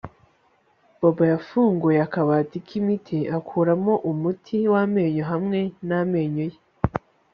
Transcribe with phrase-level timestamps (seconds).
[0.99, 6.59] Bobo yafunguye akabati kimiti akuramo umuti wamenyo hamwe namenyo ye